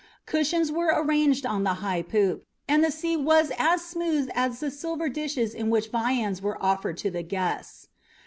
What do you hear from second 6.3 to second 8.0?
were offered to the guests.